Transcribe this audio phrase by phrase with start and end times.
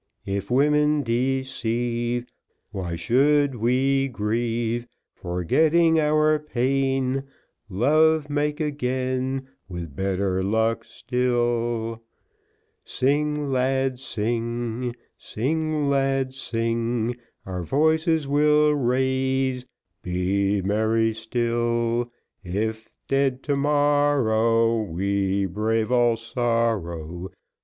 [0.25, 2.25] If women deceive
[2.71, 4.87] Why should we grieve?
[5.13, 7.25] Forgetting our pain,
[7.69, 12.01] Love make again, With better luck still.
[12.83, 17.15] Sing, lads, sing; Sing, lads, sing.
[17.45, 19.67] Our voices we'll raise;
[20.01, 22.11] Be merry still;
[22.43, 27.29] If dead to morrow, We brave all sorrow.